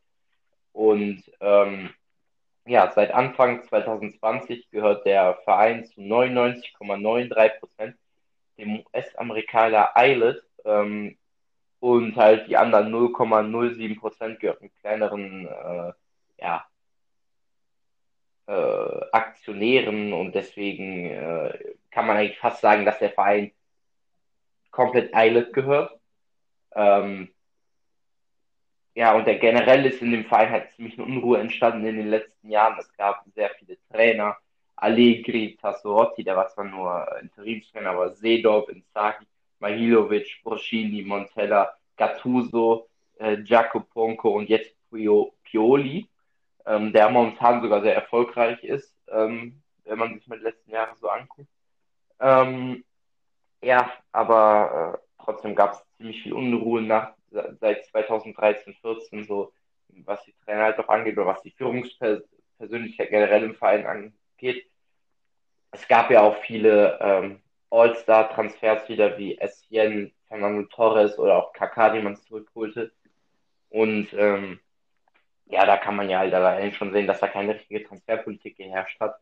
Und 0.71 1.23
ähm, 1.39 1.89
ja, 2.67 2.91
seit 2.91 3.11
Anfang 3.11 3.63
2020 3.63 4.69
gehört 4.69 5.05
der 5.05 5.35
Verein 5.43 5.85
zu 5.85 6.01
99,93 6.01 7.59
Prozent 7.59 7.97
dem 8.57 8.79
US-Amerikaner 8.79 9.91
Islet 9.95 10.43
ähm, 10.65 11.17
und 11.79 12.15
halt 12.15 12.47
die 12.47 12.57
anderen 12.57 12.91
0,07 12.93 13.99
Prozent 13.99 14.39
gehören 14.39 14.71
kleineren 14.81 15.47
äh, 15.47 15.93
ja, 16.39 16.65
äh, 18.47 19.01
Aktionären 19.11 20.13
und 20.13 20.33
deswegen 20.33 21.05
äh, 21.11 21.75
kann 21.91 22.07
man 22.07 22.17
eigentlich 22.17 22.39
fast 22.39 22.61
sagen, 22.61 22.85
dass 22.85 22.99
der 22.99 23.11
Verein 23.11 23.51
komplett 24.71 25.11
Islet 25.13 25.53
gehört. 25.53 25.99
Ähm, 26.75 27.29
ja, 28.95 29.13
und 29.15 29.25
der 29.27 29.37
generell 29.37 29.85
ist 29.85 30.01
in 30.01 30.11
dem 30.11 30.25
Verein 30.25 30.49
halt 30.49 30.71
ziemlich 30.71 30.97
eine 30.97 31.07
Unruhe 31.07 31.39
entstanden 31.39 31.85
in 31.85 31.97
den 31.97 32.09
letzten 32.09 32.49
Jahren. 32.49 32.77
Es 32.79 32.91
gab 32.93 33.23
sehr 33.35 33.51
viele 33.51 33.77
Trainer. 33.91 34.37
Allegri, 34.75 35.57
Tassorotti, 35.59 36.23
der 36.23 36.35
war 36.35 36.47
zwar 36.49 36.65
nur 36.65 37.07
Interimstrainer, 37.21 37.91
aber 37.91 38.11
Sedov, 38.11 38.69
Inzaghi, 38.69 39.25
Mahilovic, 39.59 40.41
Broschini, 40.43 41.03
Montella, 41.03 41.73
Gattuso, 41.95 42.89
äh, 43.19 43.37
Jacoponco 43.43 44.29
und 44.29 44.49
jetzt 44.49 44.75
Pioli, 44.89 46.07
ähm, 46.65 46.93
der 46.93 47.09
momentan 47.09 47.61
sogar 47.61 47.81
sehr 47.81 47.95
erfolgreich 47.95 48.63
ist, 48.63 48.95
ähm, 49.09 49.61
wenn 49.83 49.99
man 49.99 50.13
sich 50.15 50.27
mal 50.27 50.37
die 50.37 50.45
letzten 50.45 50.71
Jahre 50.71 50.95
so 50.95 51.09
anguckt. 51.09 51.49
Ähm, 52.19 52.83
ja, 53.61 53.91
aber 54.11 54.99
äh, 54.99 55.23
trotzdem 55.23 55.55
gab 55.55 55.73
es 55.73 55.85
ziemlich 55.97 56.21
viel 56.23 56.33
Unruhe 56.33 56.81
nach, 56.81 57.13
seit 57.59 57.85
2013, 57.85 58.73
14, 58.81 59.25
so 59.25 59.51
was 60.05 60.23
die 60.23 60.33
Trainer 60.45 60.63
halt 60.63 60.79
auch 60.79 60.89
angeht 60.89 61.17
oder 61.17 61.27
was 61.27 61.41
die 61.41 61.51
Führungspersönlichkeit 61.51 63.09
generell 63.09 63.43
im 63.43 63.55
Verein 63.55 63.85
angeht. 63.85 64.69
Es 65.71 65.87
gab 65.87 66.09
ja 66.11 66.21
auch 66.21 66.37
viele 66.43 66.97
ähm, 67.01 67.41
All-Star-Transfers 67.69 68.87
wieder 68.89 69.17
wie 69.17 69.37
Essien, 69.37 70.13
Fernando 70.27 70.63
Torres 70.67 71.17
oder 71.19 71.37
auch 71.37 71.53
Kaká, 71.53 71.89
die 71.89 72.01
man 72.01 72.15
zurückholte. 72.15 72.91
Und 73.69 74.13
ähm, 74.13 74.59
ja, 75.45 75.65
da 75.65 75.77
kann 75.77 75.95
man 75.95 76.09
ja 76.09 76.19
halt 76.19 76.33
allein 76.33 76.73
schon 76.73 76.91
sehen, 76.91 77.07
dass 77.07 77.19
da 77.19 77.27
keine 77.27 77.55
richtige 77.55 77.83
Transferpolitik 77.83 78.57
geherrscht 78.57 78.99
hat. 78.99 79.19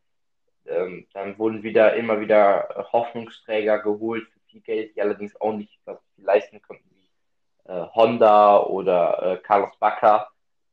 Ähm, 0.66 1.08
dann 1.14 1.38
wurden 1.38 1.64
wieder 1.64 1.96
immer 1.96 2.20
wieder 2.20 2.88
Hoffnungsträger 2.92 3.80
geholt 3.80 4.28
für 4.30 4.40
viel 4.50 4.62
Geld, 4.62 4.96
die 4.96 5.02
allerdings 5.02 5.40
auch 5.40 5.54
nicht 5.54 5.80
was 5.86 6.00
leisten 6.18 6.62
konnten, 6.62 6.90
wie 6.90 7.72
äh, 7.72 7.86
Honda 7.94 8.64
oder 8.64 9.34
äh, 9.34 9.38
Carlos 9.38 9.78
Bacca 9.80 10.28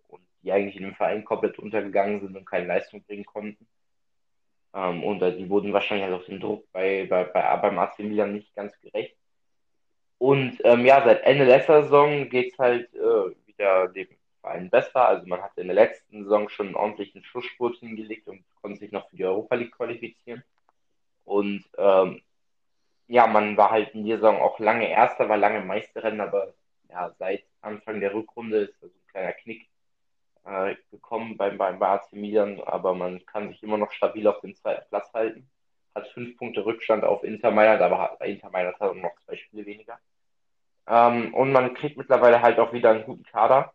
und 0.08 0.22
die 0.42 0.52
eigentlich 0.52 0.76
in 0.76 0.84
dem 0.84 0.94
Verein 0.94 1.24
komplett 1.24 1.58
untergegangen 1.58 2.20
sind 2.20 2.36
und 2.36 2.46
keine 2.46 2.66
Leistung 2.66 3.02
bringen 3.02 3.26
konnten. 3.26 3.66
Ähm, 4.74 5.04
und 5.04 5.22
äh, 5.22 5.36
die 5.36 5.48
wurden 5.48 5.72
wahrscheinlich 5.72 6.06
halt 6.08 6.20
auch 6.20 6.26
dem 6.26 6.40
Druck 6.40 6.70
bei, 6.72 7.06
bei, 7.08 7.24
bei, 7.24 7.56
beim 7.56 7.78
AC 7.78 7.98
Milan 8.00 8.32
nicht 8.32 8.54
ganz 8.54 8.78
gerecht. 8.80 9.16
Und 10.18 10.58
ähm, 10.64 10.86
ja, 10.86 11.02
seit 11.04 11.22
Ende 11.24 11.44
letzter 11.44 11.82
Saison 11.82 12.28
geht 12.28 12.52
es 12.52 12.58
halt 12.58 12.94
äh, 12.94 13.34
wieder 13.46 13.88
dem 13.88 14.08
Vereinen 14.40 14.70
besser. 14.70 15.08
Also 15.08 15.26
man 15.26 15.42
hatte 15.42 15.60
in 15.60 15.68
der 15.68 15.74
letzten 15.74 16.24
Saison 16.24 16.48
schon 16.48 16.66
einen 16.68 16.76
ordentlichen 16.76 17.24
Schlussspurt 17.24 17.76
hingelegt 17.78 18.28
und 18.28 18.44
konnte 18.60 18.78
sich 18.80 18.92
noch 18.92 19.08
für 19.10 19.16
die 19.16 19.24
Europa 19.24 19.54
League 19.56 19.72
qualifizieren. 19.72 20.44
Und 21.24 21.64
ähm, 21.76 22.22
ja, 23.08 23.26
man 23.26 23.56
war 23.56 23.70
halt 23.70 23.94
in 23.94 24.04
dieser 24.04 24.18
Saison 24.18 24.40
auch 24.40 24.58
lange 24.58 24.88
Erster, 24.88 25.28
war 25.28 25.36
lange 25.36 25.60
Meisterin, 25.60 26.20
aber 26.20 26.54
ja, 26.88 27.14
seit 27.18 27.44
Anfang 27.60 28.00
der 28.00 28.14
Rückrunde 28.14 28.58
ist 28.58 28.82
also 28.82 28.94
ein 28.94 29.08
kleiner 29.10 29.32
Knick 29.32 29.68
äh, 30.44 30.76
gekommen 30.90 31.36
beim, 31.36 31.58
beim 31.58 31.82
AC 31.82 32.12
Milan, 32.12 32.60
aber 32.60 32.94
man 32.94 33.24
kann 33.26 33.48
sich 33.48 33.62
immer 33.62 33.78
noch 33.78 33.92
stabil 33.92 34.26
auf 34.26 34.40
dem 34.40 34.54
zweiten 34.54 34.88
Platz 34.88 35.12
halten. 35.12 35.48
Hat 35.94 36.08
fünf 36.08 36.36
Punkte 36.38 36.64
Rückstand 36.64 37.04
auf 37.04 37.22
Inter 37.24 37.50
Mailand, 37.50 37.82
aber 37.82 37.98
hat, 38.00 38.20
Inter 38.22 38.50
Mailand 38.50 38.78
hat 38.80 38.96
noch 38.96 39.14
zwei 39.24 39.36
Spiele 39.36 39.66
weniger. 39.66 39.98
Ähm, 40.86 41.34
und 41.34 41.52
man 41.52 41.74
kriegt 41.74 41.96
mittlerweile 41.96 42.42
halt 42.42 42.58
auch 42.58 42.72
wieder 42.72 42.90
einen 42.90 43.04
guten 43.04 43.24
Kader. 43.24 43.72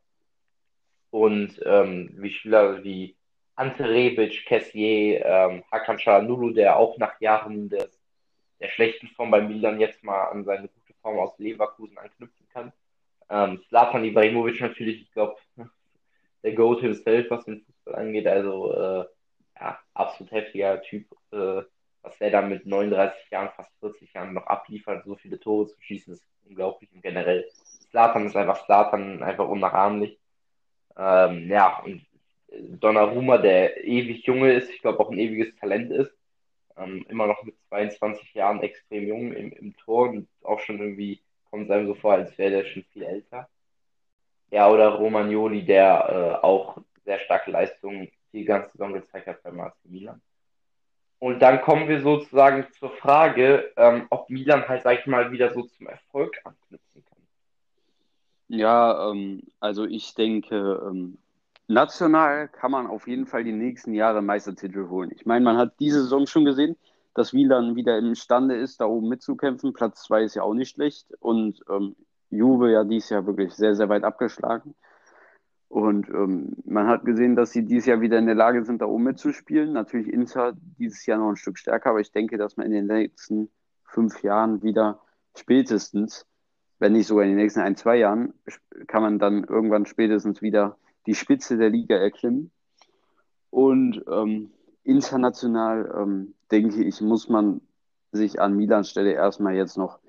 Und 1.10 1.60
ähm, 1.66 2.10
wie 2.18 2.32
Spieler 2.32 2.84
wie 2.84 3.16
Ante 3.56 3.90
Rebic, 3.90 4.46
Kessier, 4.46 5.26
ähm, 5.26 5.64
Hakan 5.72 5.98
Çalhanoğlu, 5.98 6.54
der 6.54 6.78
auch 6.78 6.98
nach 6.98 7.20
Jahren 7.22 7.70
des, 7.70 8.00
der 8.60 8.70
schlechten 8.70 9.08
Form 9.08 9.32
bei 9.32 9.42
Milan 9.42 9.80
jetzt 9.80 10.04
mal 10.04 10.26
an 10.26 10.44
seine 10.44 10.68
gute 10.68 10.94
Form 11.02 11.18
aus 11.20 11.38
Leverkusen 11.40 11.98
anknüpfen 11.98 12.48
kann. 12.50 12.74
Ähm, 13.30 13.62
Slatan 13.68 14.04
Ibrahimovic 14.04 14.62
natürlich, 14.62 15.02
ich 15.02 15.12
glaube, 15.12 15.38
der 16.44 16.54
Goat 16.54 16.82
himself, 16.82 17.30
was 17.30 17.46
den 17.46 17.62
Fußball 17.62 17.96
angeht. 17.96 18.28
Also, 18.28 18.74
äh, 18.74 19.06
ja, 19.60 19.80
absolut 19.94 20.32
heftiger 20.32 20.82
Typ, 20.82 21.06
äh, 21.32 21.62
was 22.02 22.18
der 22.20 22.32
da 22.32 22.42
mit 22.42 22.66
39 22.66 23.30
Jahren, 23.32 23.50
fast 23.56 23.72
40 23.80 24.14
Jahren 24.14 24.34
noch 24.34 24.48
abliefert, 24.48 25.06
so 25.06 25.16
viele 25.16 25.40
Tore 25.40 25.68
zu 25.68 25.82
schießen, 25.82 26.14
ist 26.14 26.28
unglaublich. 26.48 26.92
Und 26.94 27.02
generell, 27.02 27.50
Slatan 27.90 28.28
ist 28.28 28.36
einfach 28.36 28.64
Slatan, 28.66 29.24
einfach 29.24 29.48
unnachahmlich. 29.48 30.20
Ähm, 30.98 31.50
ja, 31.50 31.82
und 31.84 32.06
Donnarumma, 32.50 33.38
der 33.38 33.84
ewig 33.84 34.26
junge 34.26 34.54
ist, 34.54 34.70
ich 34.70 34.82
glaube 34.82 35.00
auch 35.00 35.12
ein 35.12 35.20
ewiges 35.20 35.56
Talent 35.56 35.92
ist, 35.92 36.12
ähm, 36.78 37.06
immer 37.10 37.28
noch 37.28 37.44
mit 37.44 37.56
22 37.70 38.34
Jahren 38.34 38.62
extrem 38.62 39.08
jung 39.08 39.34
im, 39.34 39.52
im 39.52 39.76
Tor 39.78 40.10
und 40.10 40.28
auch 40.44 40.60
schon 40.60 40.80
irgendwie 40.80 41.22
kommt 41.50 41.66
es 41.66 41.72
einem 41.72 41.88
so 41.88 41.96
vor, 41.96 42.14
als 42.14 42.38
wäre 42.38 42.52
der 42.52 42.66
schon 42.66 42.84
viel 42.94 43.04
älter. 43.04 43.50
Ja, 44.52 44.70
oder 44.70 44.90
Romagnoli, 44.90 45.66
der 45.66 46.40
äh, 46.42 46.46
auch 46.46 46.78
sehr 47.04 47.20
starke 47.20 47.52
Leistungen 47.52 48.10
die 48.34 48.46
ganze 48.46 48.72
Saison 48.72 48.94
gezeigt 48.94 49.28
hat 49.28 49.44
beim 49.44 49.60
AC 49.60 49.76
Milan. 49.86 50.22
Und 51.20 51.40
dann 51.40 51.62
kommen 51.62 51.88
wir 51.88 52.02
sozusagen 52.02 52.68
zur 52.78 52.92
Frage, 52.92 53.72
ähm, 53.76 54.06
ob 54.10 54.30
Milan 54.30 54.68
halt, 54.68 54.84
sag 54.84 55.00
ich 55.00 55.08
mal, 55.08 55.32
wieder 55.32 55.52
so 55.54 55.64
zum 55.64 55.88
Erfolg 55.88 56.38
anknüpfen 56.44 57.04
kann. 57.06 57.18
Ja, 58.50 59.10
ähm, 59.12 59.42
also 59.60 59.86
ich 59.86 60.14
denke, 60.14 60.80
ähm, 60.88 61.18
national 61.68 62.48
kann 62.50 62.72
man 62.72 62.88
auf 62.88 63.08
jeden 63.08 63.26
Fall 63.26 63.44
die 63.44 63.52
nächsten 63.52 63.94
Jahre 63.94 64.22
Meistertitel 64.22 64.90
holen. 64.90 65.12
Ich 65.16 65.26
meine, 65.26 65.44
man 65.44 65.58
hat 65.58 65.80
diese 65.80 66.04
Saison 66.04 66.28
schon 66.28 66.46
gesehen, 66.46 66.78
dass 67.16 67.34
Milan 67.34 67.76
wieder 67.76 67.98
imstande 67.98 68.56
ist, 68.56 68.80
da 68.80 68.86
oben 68.86 69.10
mitzukämpfen. 69.10 69.74
Platz 69.74 70.04
2 70.04 70.22
ist 70.22 70.36
ja 70.36 70.44
auch 70.44 70.54
nicht 70.54 70.76
schlecht. 70.76 71.08
Und 71.20 71.64
ähm, 71.68 71.96
Juve 72.30 72.72
ja 72.72 72.84
dieses 72.84 73.10
Jahr 73.10 73.26
wirklich 73.26 73.54
sehr, 73.54 73.76
sehr 73.76 73.90
weit 73.90 74.04
abgeschlagen. 74.04 74.76
Und 75.70 76.10
ähm, 76.10 76.56
man 76.66 76.88
hat 76.88 77.04
gesehen, 77.04 77.36
dass 77.36 77.52
sie 77.52 77.66
dieses 77.66 77.88
Jahr 77.88 78.00
wieder 78.00 78.18
in 78.18 78.26
der 78.26 78.36
Lage 78.36 78.64
sind, 78.64 78.82
da 78.82 78.86
oben 78.86 79.04
mitzuspielen. 79.04 79.74
Natürlich 79.74 80.12
Inter 80.12 80.54
dieses 80.80 81.06
Jahr 81.06 81.20
noch 81.20 81.30
ein 81.30 81.36
Stück 81.36 81.58
stärker, 81.58 81.90
aber 81.90 82.00
ich 82.00 82.12
denke, 82.12 82.38
dass 82.38 82.56
man 82.56 82.68
in 82.68 82.72
den 82.72 82.88
nächsten 82.88 83.50
fünf 83.84 84.24
Jahren 84.24 84.64
wieder 84.64 85.02
spätestens, 85.36 86.26
wenn 86.80 86.94
nicht 86.94 87.08
sogar 87.08 87.26
in 87.26 87.32
den 87.32 87.38
nächsten 87.38 87.60
ein, 87.60 87.76
zwei 87.76 87.98
Jahren, 87.98 88.34
kann 88.88 89.02
man 89.02 89.20
dann 89.20 89.44
irgendwann 89.44 89.86
spätestens 89.86 90.42
wieder 90.42 90.78
die 91.06 91.16
Spitze 91.16 91.58
der 91.58 91.70
Liga 91.70 91.96
erklimmen. 91.96 92.52
Und 93.50 94.04
ähm, 94.10 94.52
international, 94.84 95.94
ähm, 95.98 96.34
denke 96.52 96.84
ich, 96.84 97.02
muss 97.02 97.28
man 97.28 97.62
sich 98.12 98.40
an 98.40 98.56
Milans 98.56 98.90
Stelle 98.90 99.12
erstmal 99.12 99.56
jetzt 99.56 99.78
noch 99.78 100.00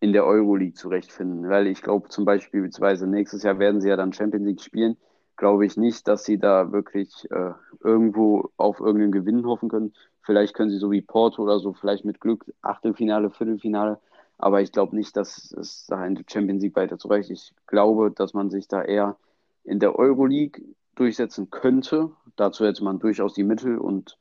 in 0.00 0.12
der 0.12 0.24
Euroleague 0.24 0.74
zurechtfinden. 0.74 1.48
Weil 1.48 1.66
ich 1.66 1.82
glaube 1.82 2.08
zum 2.08 2.24
Beispiel, 2.24 2.68
nächstes 3.06 3.42
Jahr 3.42 3.58
werden 3.58 3.80
sie 3.80 3.88
ja 3.88 3.96
dann 3.96 4.12
Champions 4.12 4.46
League 4.46 4.60
spielen. 4.60 4.96
Glaube 5.36 5.64
ich 5.66 5.76
nicht, 5.76 6.08
dass 6.08 6.24
sie 6.24 6.38
da 6.38 6.72
wirklich 6.72 7.30
äh, 7.30 7.52
irgendwo 7.82 8.50
auf 8.56 8.80
irgendeinen 8.80 9.12
Gewinn 9.12 9.46
hoffen 9.46 9.68
können. 9.68 9.94
Vielleicht 10.22 10.54
können 10.54 10.70
sie 10.70 10.78
so 10.78 10.90
wie 10.90 11.00
Porto 11.02 11.42
oder 11.42 11.60
so, 11.60 11.72
vielleicht 11.72 12.04
mit 12.04 12.20
Glück 12.20 12.44
Achtelfinale, 12.62 13.30
Viertelfinale. 13.30 13.98
Aber 14.38 14.60
ich 14.62 14.72
glaube 14.72 14.96
nicht, 14.96 15.16
dass 15.16 15.52
es 15.52 15.86
da 15.86 16.04
in 16.04 16.14
der 16.14 16.24
Champions 16.30 16.62
League 16.62 16.76
weiter 16.76 16.98
zurecht. 16.98 17.30
Ich 17.30 17.52
glaube, 17.66 18.10
dass 18.10 18.34
man 18.34 18.50
sich 18.50 18.68
da 18.68 18.82
eher 18.82 19.16
in 19.64 19.78
der 19.78 19.98
Euroleague 19.98 20.62
durchsetzen 20.94 21.50
könnte. 21.50 22.10
Dazu 22.36 22.64
hätte 22.64 22.84
man 22.84 22.98
durchaus 22.98 23.34
die 23.34 23.44
Mittel 23.44 23.78
und 23.78 24.18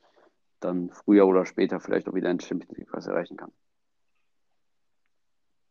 dann 0.60 0.90
früher 0.90 1.26
oder 1.28 1.46
später 1.46 1.80
vielleicht 1.80 2.10
auch 2.10 2.14
wieder 2.14 2.30
in 2.30 2.38
der 2.38 2.46
Champions 2.46 2.78
League 2.78 2.92
was 2.92 3.08
erreichen 3.08 3.38
kann. 3.38 3.52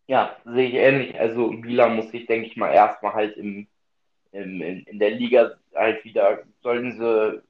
Ja, 0.09 0.37
sehe 0.45 0.69
ich 0.69 0.75
ähnlich. 0.75 1.19
Also 1.21 1.51
Milan 1.53 1.95
muss 1.97 2.11
sich, 2.11 2.27
denke 2.27 2.47
ich 2.49 2.57
mal, 2.57 2.73
erstmal 2.73 3.13
halt 3.15 3.37
im, 3.37 3.69
im, 4.33 4.63
in, 4.63 4.85
in 4.85 4.99
der 5.01 5.11
Liga 5.13 5.57
halt 5.75 6.05
wieder, 6.05 6.45
sollten 6.63 6.93
sie 6.99 7.43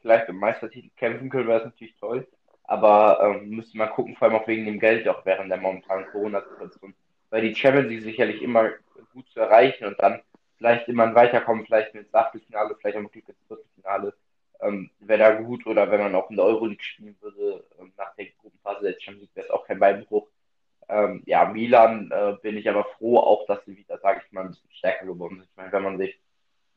vielleicht 0.00 0.28
im 0.28 0.36
Meistertitel 0.38 0.90
kämpfen 0.96 1.30
können, 1.30 1.48
wäre 1.48 1.60
es 1.60 1.64
natürlich 1.66 1.96
toll. 1.98 2.26
Aber 2.64 3.20
ähm, 3.22 3.50
müsste 3.50 3.76
mal 3.78 3.88
gucken, 3.88 4.16
vor 4.16 4.28
allem 4.28 4.36
auch 4.38 4.46
wegen 4.46 4.64
dem 4.66 4.78
Geld, 4.80 5.08
auch 5.08 5.24
während 5.26 5.50
der 5.50 5.58
momentanen 5.58 6.06
Corona-Situation. 6.06 6.94
Weil 7.30 7.42
die 7.42 7.54
Champions 7.54 7.88
League 7.88 8.02
sicherlich 8.02 8.42
immer 8.42 8.70
gut 9.12 9.28
zu 9.30 9.40
erreichen 9.40 9.86
und 9.86 10.00
dann 10.00 10.22
vielleicht 10.58 10.88
immer 10.88 11.14
weiterkommen, 11.14 11.64
vielleicht 11.66 11.94
ins 11.94 12.14
Achtelfinale, 12.14 12.76
vielleicht 12.80 12.96
auch 12.98 13.02
wirklich 13.02 13.28
ins 13.28 13.38
Viertelfinale, 13.48 14.14
ähm, 14.60 14.90
wäre 15.00 15.18
da 15.18 15.30
gut. 15.40 15.66
Oder 15.66 15.90
wenn 15.90 16.00
man 16.00 16.14
auch 16.16 16.30
in 16.30 16.36
der 16.36 16.46
Euroleague 16.46 16.82
spielen 16.84 17.16
würde, 17.20 17.64
ähm, 17.80 17.92
nach 17.96 18.14
der 18.16 18.26
Gruppenphase 18.40 18.82
der 18.84 19.00
Champions 19.00 19.22
League, 19.22 19.36
wäre 19.36 19.46
es 19.46 19.52
auch 19.52 19.66
kein 19.66 19.80
Beinbruch. 19.80 20.28
Ähm, 20.90 21.22
ja, 21.26 21.44
Milan 21.44 22.10
äh, 22.10 22.34
bin 22.42 22.56
ich 22.56 22.68
aber 22.68 22.84
froh, 22.98 23.18
auch 23.18 23.46
dass 23.46 23.64
sie 23.64 23.76
wieder, 23.76 23.98
sage 23.98 24.22
ich 24.24 24.32
mal, 24.32 24.42
ein 24.42 24.48
bisschen 24.48 24.70
stärker 24.72 25.06
geworden 25.06 25.36
sind. 25.36 25.48
Ich 25.50 25.56
meine, 25.56 25.72
wenn 25.72 25.82
man 25.82 25.98
sich 25.98 26.18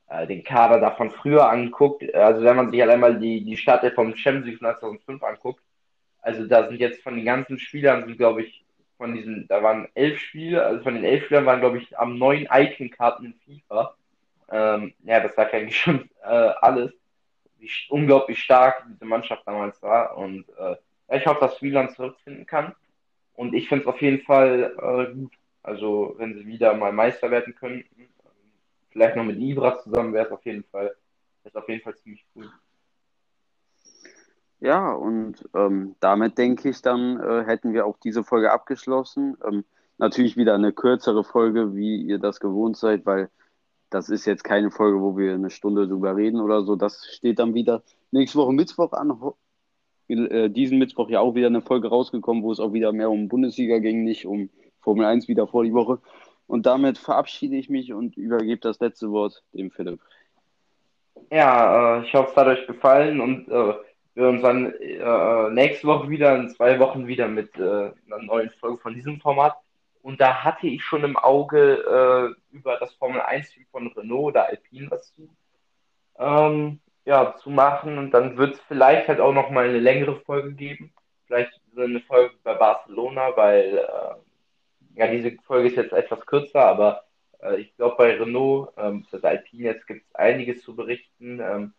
äh, 0.08 0.28
den 0.28 0.44
Kader 0.44 0.80
da 0.80 0.92
von 0.92 1.10
früher 1.10 1.50
anguckt, 1.50 2.14
also 2.14 2.44
wenn 2.44 2.56
man 2.56 2.72
sich 2.72 2.82
allein 2.82 3.00
mal 3.00 3.18
die, 3.18 3.44
die 3.44 3.58
Stadt 3.58 3.86
vom 3.96 4.16
Champions 4.16 4.46
League 4.46 4.60
2005 4.60 5.24
anguckt, 5.24 5.64
also 6.22 6.46
da 6.46 6.68
sind 6.68 6.80
jetzt 6.80 7.02
von 7.02 7.16
den 7.16 7.26
ganzen 7.26 7.58
Spielern, 7.58 8.06
sind 8.06 8.18
glaube 8.18 8.44
ich, 8.44 8.64
von 8.98 9.16
diesen, 9.16 9.48
da 9.48 9.64
waren 9.64 9.88
elf 9.96 10.20
Spiele, 10.20 10.64
also 10.64 10.84
von 10.84 10.94
den 10.94 11.04
elf 11.04 11.26
Spielern 11.26 11.46
waren 11.46 11.60
glaube 11.60 11.80
ich 11.80 11.98
am 11.98 12.18
neun 12.18 12.48
Icon-Karten 12.52 13.26
in 13.26 13.34
FIFA. 13.34 13.96
Ähm, 14.52 14.94
ja, 15.04 15.20
das 15.20 15.36
sagt 15.36 15.54
eigentlich 15.54 15.78
schon 15.78 16.10
äh, 16.24 16.28
alles, 16.62 16.92
wie 17.58 17.70
unglaublich 17.90 18.40
stark 18.40 18.86
diese 18.88 19.06
Mannschaft 19.06 19.42
damals 19.48 19.82
war 19.82 20.18
und 20.18 20.46
äh, 20.58 20.76
ich 21.18 21.26
hoffe, 21.26 21.42
dass 21.42 21.62
Milan 21.62 21.90
zurückfinden 21.90 22.46
kann. 22.46 22.74
Und 23.36 23.54
ich 23.54 23.68
finde 23.68 23.84
es 23.84 23.88
auf 23.88 24.02
jeden 24.02 24.24
Fall 24.24 24.74
äh, 24.78 25.14
gut. 25.14 25.34
Also, 25.64 26.16
wenn 26.18 26.36
sie 26.36 26.46
wieder 26.46 26.74
mal 26.76 26.92
Meister 26.92 27.32
werden 27.32 27.56
könnten, 27.56 28.10
vielleicht 28.90 29.16
noch 29.16 29.24
mit 29.24 29.40
Ibra 29.40 29.80
zusammen, 29.80 30.14
wäre 30.14 30.26
es 30.26 30.32
auf 30.32 30.46
jeden 30.46 30.64
Fall, 30.66 30.96
ist 31.44 31.56
auf 31.56 31.68
jeden 31.70 31.82
Fall 31.82 31.96
ziemlich 31.96 32.26
cool. 32.36 32.50
Ja, 34.60 34.94
und 34.94 35.50
ähm, 35.54 35.96
damit 36.00 36.38
denke 36.38 36.70
ich, 36.70 36.82
dann 36.82 37.20
äh, 37.20 37.44
hätten 37.46 37.74
wir 37.74 37.86
auch 37.86 37.98
diese 37.98 38.24
Folge 38.24 38.52
abgeschlossen. 38.52 39.38
Ähm, 39.46 39.66
natürlich 39.98 40.38
wieder 40.38 40.56
eine 40.56 40.72
kürzere 40.72 41.24
Folge, 41.24 41.76
wie 41.76 42.02
ihr 42.02 42.20
das 42.20 42.40
gewohnt 42.40 42.78
seid, 42.78 43.06
weil 43.06 43.30
das 43.90 44.10
ist 44.10 44.26
jetzt 44.26 44.44
keine 44.44 44.72
Folge, 44.72 45.02
wo 45.02 45.18
wir 45.18 45.34
eine 45.34 45.50
Stunde 45.50 45.88
drüber 45.88 46.16
reden 46.16 46.40
oder 46.40 46.64
so. 46.64 46.76
Das 46.76 47.06
steht 47.12 47.40
dann 47.40 47.54
wieder 47.54 47.84
nächste 48.12 48.38
Woche 48.40 48.54
Mittwoch 48.54 48.94
an 48.94 49.12
äh, 50.14 50.50
diesen 50.50 50.78
Mittwoch 50.78 51.10
ja 51.10 51.20
auch 51.20 51.36
wieder 51.36 51.48
eine 51.48 51.62
Folge 51.62 51.90
rausgekommen, 51.90 52.44
wo 52.44 52.52
es 52.52 52.60
auch 52.60 52.74
wieder 52.74 52.92
mehr 52.92 53.10
um 53.10 53.28
Bundesliga 53.28 53.80
ging, 53.80 54.04
nicht 54.04 54.26
um 54.26 54.50
Formel 54.82 55.06
1 55.06 55.28
wieder 55.28 55.48
vor 55.48 55.64
die 55.64 55.74
Woche. 55.74 56.00
Und 56.48 56.66
damit 56.66 56.98
verabschiede 56.98 57.56
ich 57.56 57.70
mich 57.70 57.94
und 57.94 58.18
übergebe 58.18 58.62
das 58.62 58.80
letzte 58.80 59.12
Wort 59.12 59.44
dem 59.54 59.72
Philipp. 59.72 60.00
Ja, 61.32 62.00
äh, 62.00 62.04
ich 62.04 62.14
hoffe, 62.14 62.32
es 62.32 62.38
hat 62.38 62.48
euch 62.48 62.68
gefallen 62.68 63.22
und 63.22 63.48
äh, 63.50 63.74
wir 64.16 64.28
uns 64.28 64.44
dann 64.44 64.74
nächste 65.56 65.88
Woche 65.88 66.08
wieder, 66.08 66.36
in 66.36 66.48
zwei 66.50 66.78
Wochen 66.78 67.08
wieder 67.08 67.28
mit 67.28 67.56
einer 67.56 67.96
neuen 68.22 68.52
Folge 68.52 68.78
von 68.78 68.94
diesem 68.94 69.20
Format. 69.20 69.56
Und 70.04 70.22
da 70.22 70.44
hatte 70.44 70.68
ich 70.68 70.84
schon 70.84 71.04
im 71.04 71.18
Auge 71.18 72.36
über 72.52 72.78
das 72.78 72.94
Formel 72.94 73.22
1-Team 73.22 73.66
von 73.72 73.88
Renault 73.88 74.26
oder 74.26 74.50
Alpine 74.50 74.92
was 74.92 75.16
zu. 75.16 75.28
Ähm, 76.20 76.80
ja, 77.06 77.36
zu 77.38 77.50
machen 77.50 77.98
und 77.98 78.12
dann 78.12 78.38
wird 78.38 78.56
es 78.56 78.62
vielleicht 78.68 79.08
halt 79.08 79.20
auch 79.20 79.34
noch 79.34 79.50
mal 79.50 79.66
eine 79.68 79.80
längere 79.80 80.20
Folge 80.22 80.54
geben. 80.54 80.94
Vielleicht 81.28 81.52
eine 81.76 82.00
Folge 82.02 82.36
bei 82.44 82.54
Barcelona, 82.54 83.36
weil 83.36 83.78
äh, 83.78 85.00
ja, 85.00 85.08
diese 85.08 85.36
Folge 85.46 85.70
ist 85.70 85.78
jetzt 85.78 85.94
etwas 85.94 86.26
kürzer, 86.26 86.62
aber 86.66 87.04
äh, 87.42 87.58
ich 87.62 87.76
glaube 87.76 87.96
bei 87.98 88.16
Renault, 88.16 88.74
ähm, 88.78 89.06
das 89.12 89.24
Alpine, 89.24 89.70
jetzt 89.70 89.88
gibt 89.88 90.06
es 90.06 90.16
einiges 90.16 90.64
zu 90.64 90.76
berichten. 90.76 91.40
Ähm, 91.40 91.74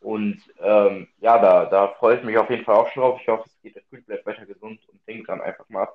und 0.00 0.38
ähm, 0.60 1.08
ja, 1.20 1.38
da, 1.38 1.64
da 1.64 1.88
freue 1.88 2.18
ich 2.18 2.24
mich 2.24 2.36
auf 2.36 2.50
jeden 2.50 2.64
Fall 2.64 2.76
auch 2.76 2.90
schon 2.92 3.02
drauf. 3.02 3.20
Ich 3.22 3.28
hoffe, 3.28 3.44
es 3.46 3.62
geht 3.62 3.90
gut, 3.90 4.04
bleibt 4.06 4.26
weiter 4.26 4.46
gesund 4.46 4.80
und 4.88 5.00
denkt 5.06 5.28
dran, 5.28 5.40
einfach 5.40 5.68
mal 5.68 5.88